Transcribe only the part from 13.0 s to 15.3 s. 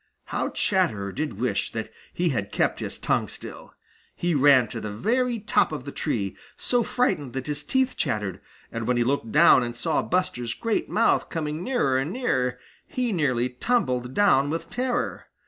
nearly tumbled down with terror.